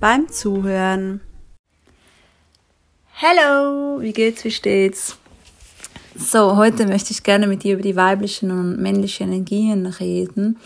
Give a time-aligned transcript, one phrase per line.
[0.00, 1.20] beim Zuhören.
[3.20, 5.16] Hallo, wie geht's, wie steht's?
[6.16, 10.58] So, heute möchte ich gerne mit dir über die weiblichen und männlichen Energien reden.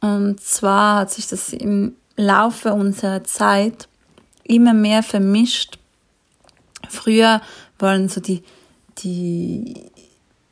[0.00, 3.88] Und zwar hat sich das im Laufe unserer Zeit
[4.44, 5.78] immer mehr vermischt.
[6.88, 7.40] Früher
[7.78, 8.42] waren so die,
[8.98, 9.90] die,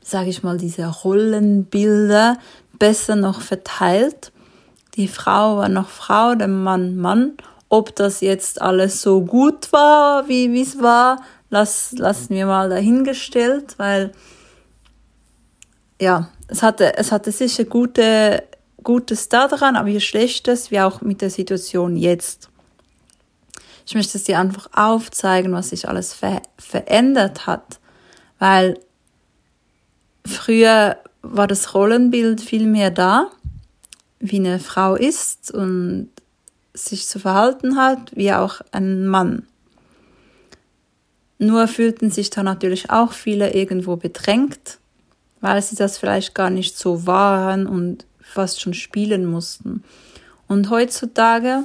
[0.03, 2.39] sage ich mal, diese Rollenbilder
[2.79, 4.33] besser noch verteilt.
[4.95, 7.35] Die Frau war noch Frau, der Mann Mann.
[7.71, 13.77] Ob das jetzt alles so gut war, wie es war, lass, lassen wir mal dahingestellt,
[13.79, 14.13] weil
[16.01, 18.43] ja, es hatte, es hatte sicher gute
[18.83, 22.49] Gutes daran, aber hier Schlechtes, wie auch mit der Situation jetzt.
[23.87, 27.81] Ich möchte es dir einfach aufzeigen, was sich alles ver verändert hat,
[28.39, 28.79] weil
[30.25, 33.31] früher war das Rollenbild viel mehr da,
[34.19, 36.11] wie eine Frau ist und
[36.75, 39.47] sich zu verhalten hat, wie auch ein Mann.
[41.39, 44.79] Nur fühlten sich da natürlich auch viele irgendwo bedrängt,
[45.41, 49.83] weil sie das vielleicht gar nicht so waren und fast schon spielen mussten.
[50.47, 51.65] Und heutzutage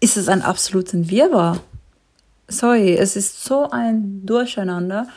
[0.00, 1.60] ist es ein absoluter Wirrwarr.
[2.48, 5.08] Sorry, es ist so ein Durcheinander.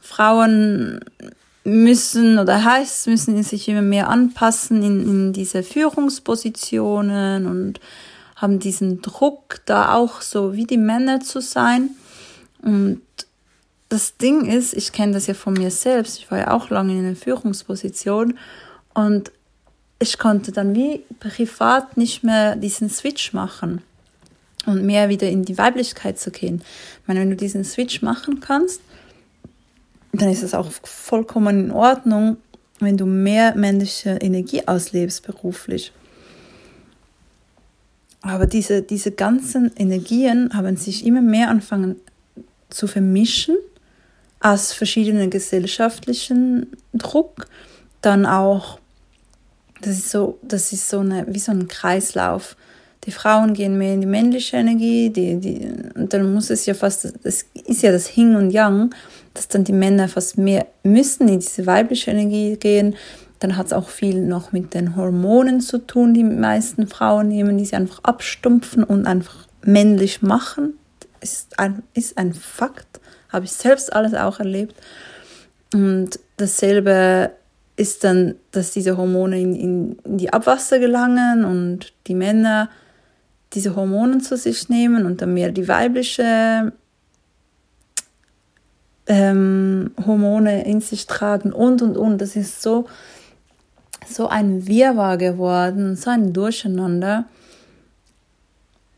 [0.00, 1.00] Frauen
[1.64, 7.80] müssen oder heißt, müssen sich immer mehr anpassen in, in diese Führungspositionen und
[8.36, 11.90] haben diesen Druck, da auch so wie die Männer zu sein.
[12.62, 13.02] Und
[13.88, 16.92] das Ding ist, ich kenne das ja von mir selbst, ich war ja auch lange
[16.92, 18.38] in einer Führungsposition
[18.94, 19.32] und
[19.98, 23.82] ich konnte dann wie privat nicht mehr diesen Switch machen
[24.66, 26.62] und mehr wieder in die Weiblichkeit zu gehen.
[27.02, 28.80] Ich meine, wenn du diesen Switch machen kannst,
[30.12, 32.38] dann ist es auch vollkommen in Ordnung,
[32.80, 35.92] wenn du mehr männliche Energie auslebst beruflich.
[38.22, 41.96] Aber diese, diese ganzen Energien haben sich immer mehr anfangen
[42.68, 43.56] zu vermischen
[44.40, 47.48] aus verschiedenen gesellschaftlichen Druck,
[48.02, 48.78] dann auch,
[49.80, 52.56] das ist so, das ist so eine, wie so ein Kreislauf.
[53.04, 56.74] Die Frauen gehen mehr in die männliche Energie, die, die, und dann muss es ja
[56.74, 58.94] fast, das ist ja das Yin und Yang,
[59.34, 62.96] dass dann die Männer fast mehr müssen in diese weibliche Energie gehen.
[63.38, 67.58] Dann hat es auch viel noch mit den Hormonen zu tun, die meisten Frauen nehmen,
[67.58, 70.74] die sie einfach abstumpfen und einfach männlich machen.
[71.20, 74.74] Ist ein, ist ein Fakt habe ich selbst alles auch erlebt.
[75.74, 77.32] Und dasselbe
[77.76, 82.70] ist dann, dass diese Hormone in, in, in die Abwasser gelangen und die Männer
[83.52, 86.72] diese Hormone zu sich nehmen und dann mehr die weibliche
[89.08, 92.18] ähm, Hormone in sich tragen und und und.
[92.18, 92.86] Das ist so,
[94.08, 97.24] so ein Wirrwarr geworden, so ein Durcheinander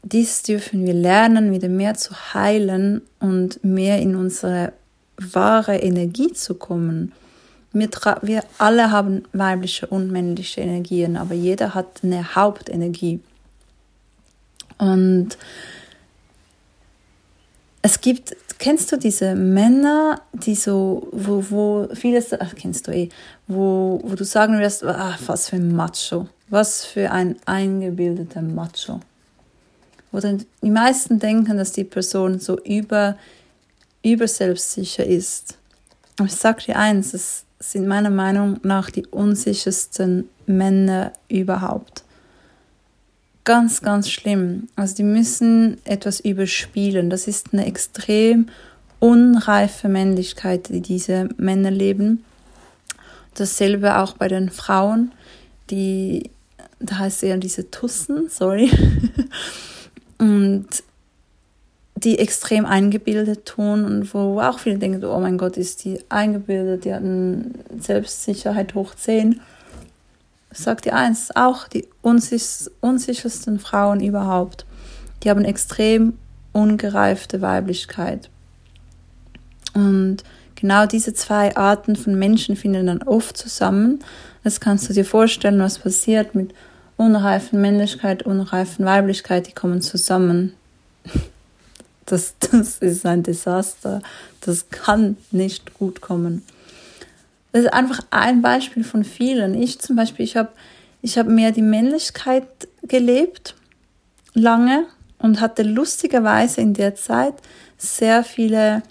[0.03, 4.73] dies dürfen wir lernen, wieder mehr zu heilen und mehr in unsere
[5.19, 7.13] wahre Energie zu kommen.
[7.73, 7.91] Wir,
[8.23, 13.21] wir alle haben weibliche und männliche Energien, aber jeder hat eine Hauptenergie.
[14.79, 15.37] Und
[17.83, 23.09] es gibt, kennst du diese Männer, die so, wo, wo vieles, ach, kennst du eh,
[23.49, 29.01] wo, wo du sagen wirst, ach, was für ein Macho, was für ein eingebildeter Macho
[30.13, 33.17] wo dann die meisten denken, dass die Person so über,
[34.03, 35.57] über selbstsicher ist.
[36.19, 42.05] Aber ich sage dir eins, es sind meiner Meinung nach die unsichersten Männer überhaupt.
[43.45, 44.69] Ganz, ganz schlimm.
[44.77, 47.11] Also die müssen etwas überspielen.
[47.11, 48.47] Das ist eine extrem
[48.99, 52.25] unreife Männlichkeit, die diese Männer leben.
[53.35, 55.13] Dasselbe auch bei den Frauen,
[55.71, 56.31] die,
[56.81, 58.71] da heißt eher diese Tussen, sorry,
[60.19, 60.67] und
[61.97, 66.85] die extrem eingebildet tun und wo auch viele denken, oh mein Gott, ist die eingebildet,
[66.85, 67.47] die hat eine
[67.79, 69.41] Selbstsicherheit hoch 10.
[70.53, 74.67] Sagt dir eins, auch die unsich unsichersten Frauen überhaupt,
[75.23, 76.19] die haben extrem
[76.53, 78.31] ungereifte Weiblichkeit.
[79.75, 80.19] Und
[80.57, 84.01] genau diese zwei Arten von Menschen finden dann oft zusammen.
[84.43, 86.53] Das kannst du dir vorstellen, was passiert mit
[86.97, 90.55] unreifen Männlichkeit, unreifen Weiblichkeit, die kommen zusammen.
[92.07, 94.03] Das, das ist ein Desaster.
[94.41, 96.43] Das kann nicht gut kommen.
[97.53, 99.61] Das ist einfach ein Beispiel von vielen.
[99.61, 100.51] Ich zum Beispiel, ich habe
[101.03, 103.55] ich hab mehr die Männlichkeit gelebt,
[104.35, 104.87] lange,
[105.19, 107.35] und hatte lustigerweise in der Zeit
[107.77, 108.83] sehr viele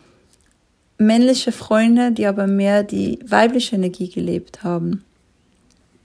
[0.97, 5.03] männliche Freunde, die aber mehr die weibliche Energie gelebt haben.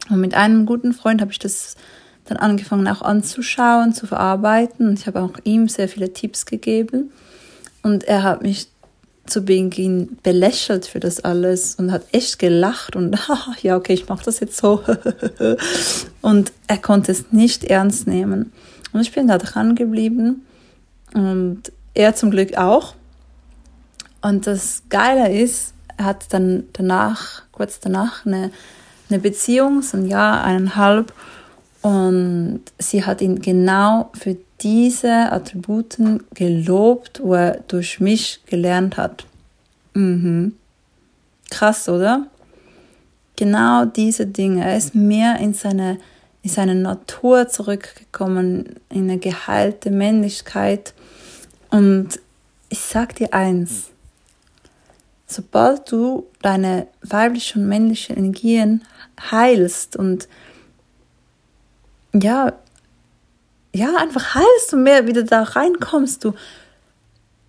[0.08, 1.76] Und mit einem guten Freund habe ich das
[2.24, 4.88] dann angefangen auch anzuschauen, zu verarbeiten.
[4.88, 7.10] Und ich habe auch ihm sehr viele Tipps gegeben.
[7.82, 8.68] Und er hat mich
[9.26, 13.18] zu Beginn belächelt für das alles und hat echt gelacht und
[13.62, 14.82] ja, okay, ich mache das jetzt so.
[16.22, 18.52] und er konnte es nicht ernst nehmen.
[18.92, 20.44] Und ich bin da dran geblieben
[21.14, 21.62] und
[21.94, 22.94] er zum Glück auch.
[24.20, 28.50] Und das Geile ist, er hat dann danach, kurz danach, eine,
[29.10, 31.12] eine Beziehung, so ein Jahr, eineinhalb.
[31.82, 39.26] Und sie hat ihn genau für diese Attributen gelobt, wo er durch mich gelernt hat.
[39.92, 40.56] Mhm.
[41.50, 42.26] Krass, oder?
[43.36, 44.64] Genau diese Dinge.
[44.64, 45.98] Er ist mehr in seine,
[46.42, 50.94] in seine Natur zurückgekommen, in eine geheilte Männlichkeit.
[51.70, 52.18] Und
[52.70, 53.90] ich sag dir eins,
[55.26, 58.82] sobald du deine weibliche und männliche Energien
[59.30, 60.28] heilst und
[62.14, 62.52] ja,
[63.74, 66.32] ja, einfach heilst und mehr wieder da reinkommst, du,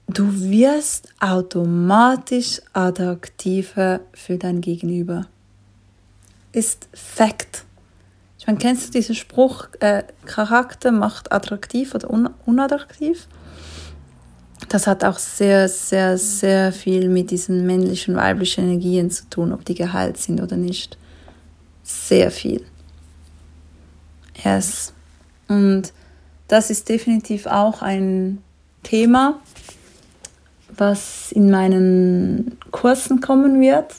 [0.08, 5.28] du wirst automatisch attraktiver für dein Gegenüber.
[6.52, 7.64] Ist Fakt.
[8.40, 13.28] Ich meine, kennst du diesen Spruch, äh, Charakter macht attraktiv oder un unattraktiv?
[14.70, 19.66] das hat auch sehr, sehr, sehr viel mit diesen männlichen, weiblichen Energien zu tun, ob
[19.66, 20.98] die geheilt sind oder nicht.
[21.84, 22.66] Sehr viel.
[24.44, 24.94] Yes.
[25.48, 25.94] Und
[26.48, 28.42] das ist definitiv auch ein
[28.84, 29.40] Thema,
[30.70, 33.96] was in meinen Kursen kommen wird.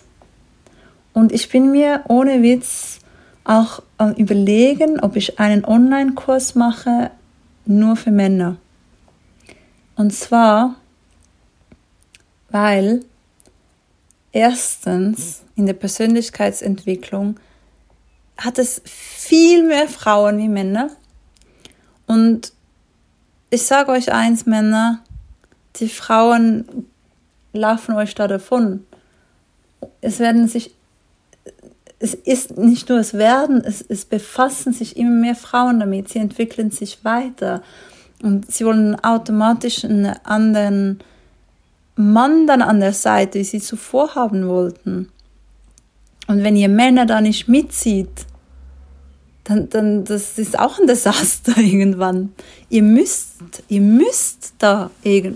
[1.13, 2.99] Und ich bin mir ohne Witz
[3.45, 7.11] auch am Überlegen, ob ich einen Online-Kurs mache,
[7.65, 8.57] nur für Männer.
[9.97, 10.77] Und zwar,
[12.51, 13.05] weil
[14.33, 17.41] erstens in der Persönlichkeitsentwicklung
[18.37, 20.91] hat es viel mehr Frauen wie Männer.
[22.07, 22.53] Und
[23.51, 25.01] ich sage euch eins, Männer,
[25.77, 26.87] die Frauen
[27.53, 28.85] laufen euch da davon.
[30.01, 30.75] Es werden sich,
[31.99, 36.19] es ist nicht nur es werden, es, es befassen sich immer mehr Frauen damit, sie
[36.19, 37.63] entwickeln sich weiter.
[38.23, 41.01] Und sie wollen automatisch einen anderen
[41.97, 45.11] Mann dann an der Seite, wie sie zuvor haben wollten.
[46.27, 48.27] Und wenn ihr Männer da nicht mitzieht,
[49.47, 52.33] dann, dann das ist auch ein Desaster irgendwann.
[52.69, 53.35] Ihr müsst,
[53.69, 54.91] ihr müsst da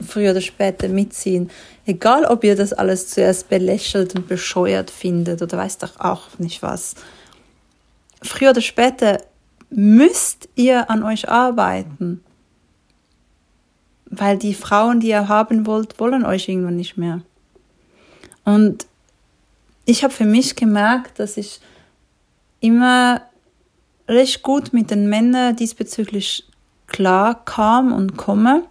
[0.07, 1.51] früher oder später mitziehen.
[1.87, 6.63] Egal, ob ihr das alles zuerst belächelt und bescheuert findet oder weiß doch auch nicht
[6.63, 6.95] was.
[8.23, 9.21] Früher oder später
[9.71, 12.23] müsst ihr an euch arbeiten
[14.11, 17.23] weil die Frauen, die ihr haben wollt, wollen euch irgendwann nicht mehr.
[18.45, 18.87] Und
[19.85, 21.61] ich habe für mich gemerkt, dass ich
[22.59, 23.23] immer
[24.11, 26.45] recht gut mit den Männern diesbezüglich
[26.87, 28.65] klar kam und komme.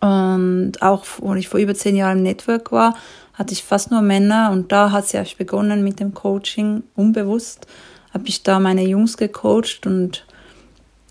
[0.00, 2.96] Und auch, als ich vor über zehn Jahren im Network war,
[3.34, 7.66] hatte ich fast nur Männer und da hat es ja begonnen mit dem Coaching, unbewusst
[8.12, 10.26] habe ich da meine Jungs gecoacht und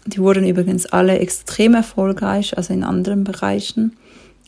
[0.06, 3.98] die wurden übrigens alle extrem erfolgreich, also in anderen Bereichen.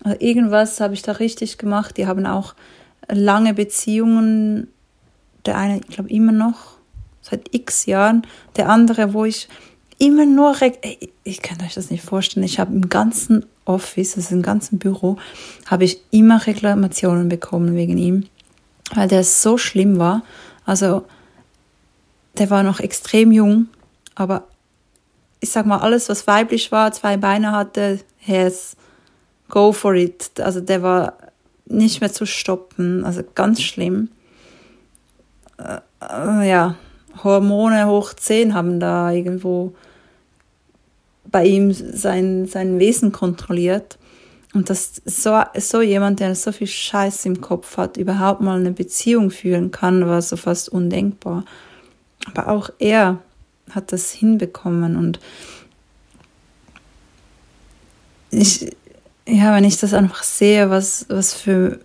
[0.04, 1.98] Also irgendwas habe ich da richtig gemacht.
[1.98, 2.56] Die haben auch
[3.08, 4.68] lange Beziehungen.
[5.46, 6.73] Der eine, ich glaube, immer noch
[7.24, 8.28] seit x Jahren.
[8.56, 9.48] Der andere, wo ich
[9.98, 10.56] immer nur,
[11.24, 15.18] ich kann euch das nicht vorstellen, ich habe im ganzen Office, also im ganzen Büro,
[15.66, 18.26] habe ich immer Reklamationen bekommen wegen ihm,
[18.94, 20.24] weil der so schlimm war.
[20.66, 21.06] Also,
[22.38, 23.68] der war noch extrem jung,
[24.16, 24.48] aber
[25.40, 28.78] ich sag mal, alles, was weiblich war, zwei Beine hatte, yes,
[29.50, 30.40] go for it.
[30.40, 31.18] Also der war
[31.66, 34.10] nicht mehr zu stoppen, also ganz schlimm.
[35.58, 36.76] Äh, äh, ja,
[37.22, 39.74] Hormone hoch 10 haben da irgendwo
[41.26, 43.98] bei ihm sein, sein Wesen kontrolliert.
[44.54, 48.72] Und dass so, so jemand, der so viel Scheiß im Kopf hat, überhaupt mal eine
[48.72, 51.44] Beziehung führen kann, war so fast undenkbar.
[52.28, 53.20] Aber auch er
[53.72, 55.20] hat das hinbekommen und
[58.30, 58.76] ich,
[59.28, 61.80] ja, wenn ich das einfach sehe, was, was für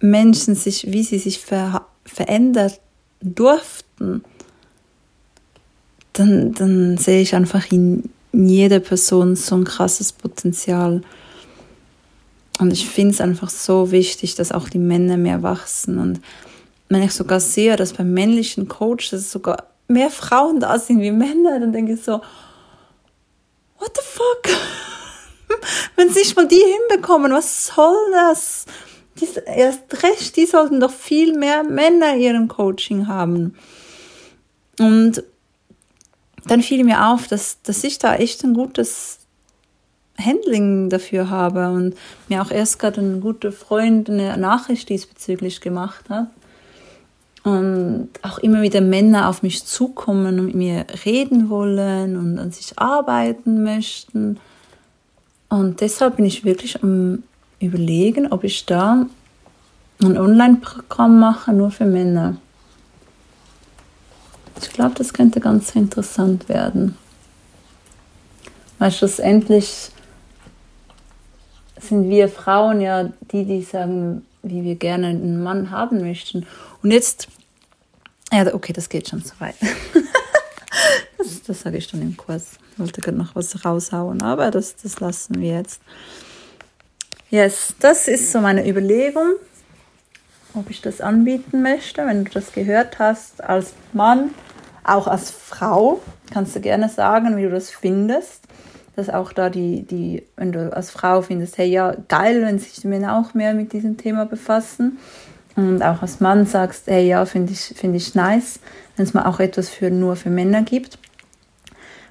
[0.00, 2.80] Menschen sich, wie sie sich ver, verändert
[3.24, 4.24] durften,
[6.12, 11.02] dann, dann sehe ich einfach in jeder Person so ein krasses Potenzial.
[12.60, 15.98] Und ich finde es einfach so wichtig, dass auch die Männer mehr wachsen.
[15.98, 16.20] Und
[16.88, 21.58] wenn ich sogar sehe, dass bei männlichen Coaches sogar mehr Frauen da sind wie Männer,
[21.60, 22.20] dann denke ich so,
[23.78, 24.56] what the fuck?
[25.96, 28.66] wenn sie nicht mal die hinbekommen, was soll das?
[29.20, 33.54] Die, erst recht, die sollten doch viel mehr Männer ihrem Coaching haben.
[34.78, 35.22] Und
[36.46, 39.18] dann fiel mir auf, dass, dass ich da echt ein gutes
[40.18, 41.94] Handling dafür habe und
[42.28, 46.28] mir auch erst gerade ein guter Freund eine Nachricht diesbezüglich gemacht hat.
[47.42, 52.52] Und auch immer wieder Männer auf mich zukommen und mit mir reden wollen und an
[52.52, 54.40] sich arbeiten möchten.
[55.50, 57.22] Und deshalb bin ich wirklich am
[57.66, 59.06] Überlegen, ob ich da
[60.02, 62.36] ein Online-Programm mache, nur für Männer.
[64.60, 66.96] Ich glaube, das könnte ganz interessant werden.
[68.78, 69.90] Weil schlussendlich
[71.80, 76.46] sind wir Frauen ja die, die sagen, wie wir gerne einen Mann haben möchten.
[76.82, 77.28] Und jetzt,
[78.32, 79.56] ja, okay, das geht schon so weit.
[81.18, 82.58] das, das sage ich dann im Kurs.
[82.72, 85.80] Ich wollte gerade noch was raushauen, aber das, das lassen wir jetzt.
[87.34, 89.32] Yes, das ist so meine Überlegung,
[90.54, 92.06] ob ich das anbieten möchte.
[92.06, 94.30] Wenn du das gehört hast, als Mann,
[94.84, 96.00] auch als Frau,
[96.32, 98.42] kannst du gerne sagen, wie du das findest
[98.94, 102.74] dass auch da die, die, wenn du als Frau findest, hey ja, geil, wenn sich
[102.74, 104.98] die Männer auch mehr mit diesem Thema befassen.
[105.56, 108.60] Und auch als Mann sagst, hey ja, finde ich, finde ich nice,
[108.94, 111.00] wenn es mal auch etwas für nur für Männer gibt.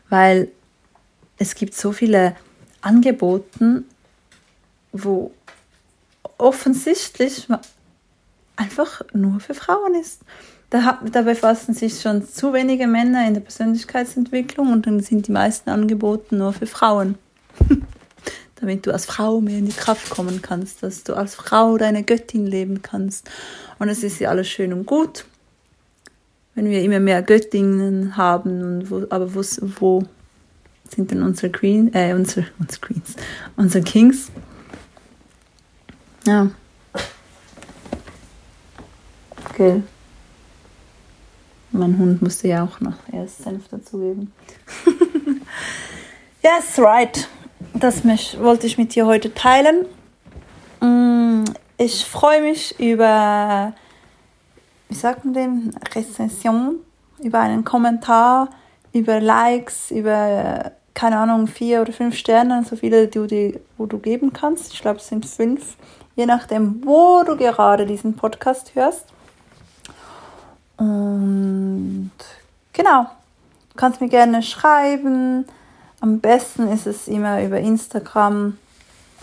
[0.09, 0.49] Weil
[1.37, 2.35] es gibt so viele
[2.81, 3.83] Angebote,
[4.93, 5.31] wo
[6.38, 7.47] offensichtlich
[8.55, 10.21] einfach nur für Frauen ist
[10.73, 15.31] da, da befassen sich schon zu wenige Männer in der Persönlichkeitsentwicklung und dann sind die
[15.31, 17.15] meisten Angebote nur für Frauen.
[18.59, 22.01] Damit du als Frau mehr in die Kraft kommen kannst, dass du als Frau deine
[22.01, 23.29] Göttin leben kannst.
[23.77, 25.25] Und es ist ja alles schön und gut,
[26.55, 28.63] wenn wir immer mehr Göttinnen haben.
[28.63, 29.43] Und wo, aber wo,
[29.79, 30.03] wo
[30.89, 33.15] sind denn unsere Queen, äh, unsere, unsere Queens,
[33.57, 34.31] unsere Kings?
[36.25, 36.49] Ja.
[39.49, 39.83] Okay.
[41.71, 44.31] Mein Hund musste ja auch noch erst Senf dazugeben.
[46.41, 47.27] yes, right.
[47.73, 49.85] Das mich, wollte ich mit dir heute teilen.
[50.79, 51.43] Mm,
[51.77, 53.73] ich freue mich über,
[54.89, 56.77] wie sagt man dem, Rezension,
[57.19, 58.49] über einen Kommentar,
[58.93, 63.97] über Likes, über, keine Ahnung, vier oder fünf Sterne, so viele, die, die, wo du
[63.97, 64.73] geben kannst.
[64.73, 65.75] Ich glaube, es sind fünf,
[66.15, 69.05] je nachdem, wo du gerade diesen Podcast hörst.
[70.77, 72.12] Und
[72.74, 75.46] genau, du kannst mir gerne schreiben.
[76.01, 78.58] Am besten ist es immer über Instagram,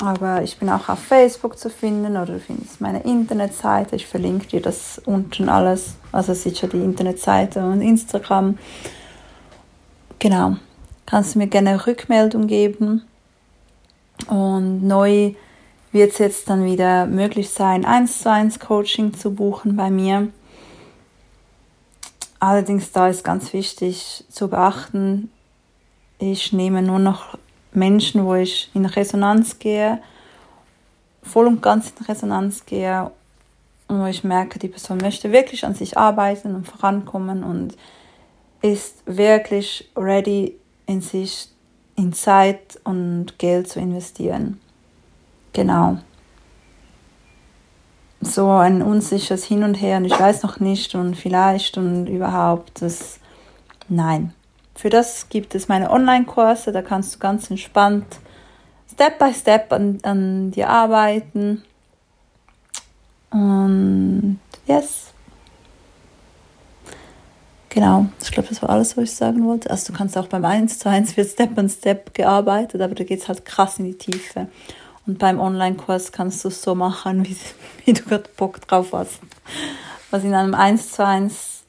[0.01, 3.97] aber ich bin auch auf Facebook zu finden oder du findest meine Internetseite.
[3.97, 5.97] Ich verlinke dir das unten alles.
[6.11, 8.59] Also sicher die Internetseite und Instagram.
[10.19, 10.57] Genau,
[11.07, 13.03] kannst du mir gerne Rückmeldung geben.
[14.29, 15.35] Und neu
[15.93, 20.29] wird es jetzt dann wieder möglich sein, 1 zu 1 Coaching zu buchen bei mir.
[22.39, 25.31] Allerdings da ist ganz wichtig zu beachten,
[26.19, 27.37] ich nehme nur noch
[27.73, 30.01] Menschen, wo ich in Resonanz gehe,
[31.23, 33.11] voll und ganz in Resonanz gehe
[33.89, 37.77] und wo ich merke, die Person möchte wirklich an sich arbeiten und vorankommen und
[38.63, 40.57] ist wirklich ready
[40.87, 41.49] in sich,
[41.97, 44.61] in Zeit und Geld zu investieren.
[45.53, 45.99] Genau
[48.21, 52.83] so ein unsicheres Hin und Her und ich weiß noch nicht und vielleicht und überhaupt.
[52.83, 53.19] Das,
[53.89, 54.35] nein.
[54.75, 58.19] Für das gibt es meine Online-Kurse, da kannst du ganz entspannt
[58.93, 61.63] Step by Step an, an dir arbeiten.
[63.31, 65.07] Und yes.
[67.69, 69.71] Genau, ich glaube, das war alles, was ich sagen wollte.
[69.71, 73.05] Also du kannst auch beim 1 zu 1 wird Step by Step gearbeitet, aber da
[73.05, 74.49] geht es halt krass in die Tiefe.
[75.07, 77.37] Und beim Online-Kurs kannst du es so machen, wie,
[77.85, 79.21] wie du gerade Bock drauf hast.
[80.11, 81.63] Was in einem 1 zu 1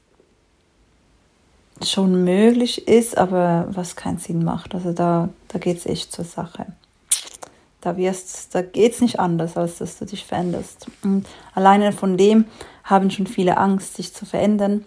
[1.83, 4.75] schon möglich ist, aber was keinen Sinn macht.
[4.75, 6.67] Also da, da geht es echt zur Sache.
[7.81, 10.87] Da, da geht es nicht anders, als dass du dich veränderst.
[11.03, 12.45] Und alleine von dem
[12.83, 14.85] haben schon viele Angst, sich zu verändern.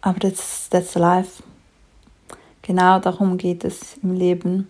[0.00, 1.42] Aber that's, that's life.
[2.62, 4.68] Genau darum geht es im Leben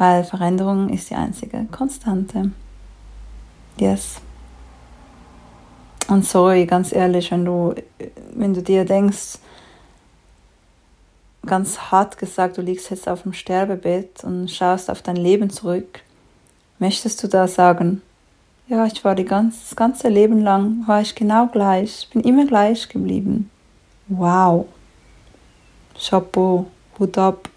[0.00, 2.52] weil Veränderung ist die einzige Konstante.
[3.78, 4.14] Yes.
[6.08, 7.74] Und sorry, ganz ehrlich, wenn du,
[8.32, 9.38] wenn du dir denkst,
[11.44, 16.00] ganz hart gesagt, du liegst jetzt auf dem Sterbebett und schaust auf dein Leben zurück,
[16.78, 18.00] möchtest du da sagen,
[18.68, 22.46] ja, ich war die ganz, das ganze Leben lang, war ich genau gleich, bin immer
[22.46, 23.50] gleich geblieben.
[24.08, 24.64] Wow.
[25.94, 27.50] Chapeau, Hut ab.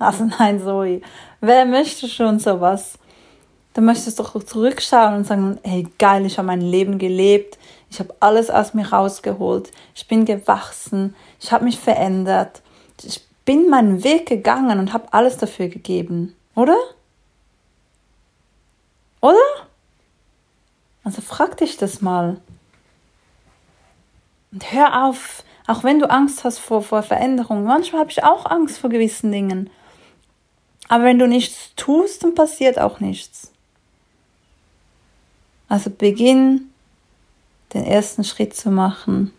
[0.00, 1.02] Also nein, sorry.
[1.40, 2.98] Wer möchte schon sowas?
[3.74, 8.14] Du möchtest doch zurückschauen und sagen, hey geil, ich habe mein Leben gelebt, ich habe
[8.18, 12.62] alles aus mir rausgeholt, ich bin gewachsen, ich habe mich verändert,
[13.04, 16.76] ich bin meinen Weg gegangen und habe alles dafür gegeben, oder?
[19.20, 19.36] Oder?
[21.04, 22.40] Also frag dich das mal.
[24.50, 27.64] Und hör auf, auch wenn du Angst hast vor, vor Veränderungen.
[27.64, 29.70] Manchmal habe ich auch Angst vor gewissen Dingen.
[30.90, 33.52] Aber wenn du nichts tust, dann passiert auch nichts.
[35.68, 36.72] Also beginn
[37.72, 39.32] den ersten Schritt zu machen.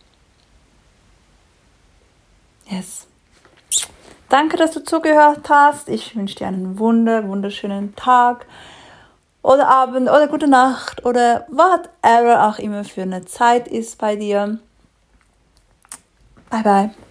[2.70, 3.06] Yes.
[4.30, 5.90] Danke, dass du zugehört hast.
[5.90, 8.46] Ich wünsche dir einen wunder, wunderschönen Tag
[9.42, 14.58] oder Abend oder gute Nacht oder whatever auch immer für eine Zeit ist bei dir.
[16.50, 17.11] Bye bye.